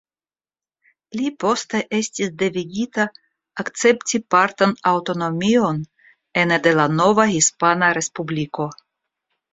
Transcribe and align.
Li 1.17 1.27
poste 1.43 1.81
estis 1.97 2.31
devigita 2.43 3.05
akcepti 3.65 4.21
partan 4.37 4.75
aŭtonomion 4.93 5.85
ene 6.45 6.59
de 6.69 6.77
la 6.81 6.87
nova 7.01 7.31
Hispana 7.37 7.95
Respubliko. 8.01 8.71